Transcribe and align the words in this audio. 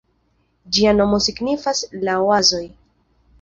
Ĝia 0.77 0.93
nomo 1.01 1.19
signifas 1.25 1.83
"la 2.09 2.17
oazoj". 2.25 2.63